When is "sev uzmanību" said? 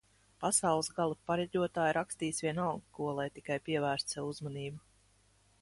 4.19-4.85